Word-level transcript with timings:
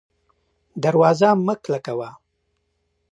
دروازه 0.83 1.29
مه 1.45 1.55
کلکه 1.63 1.93
وه 1.97 2.09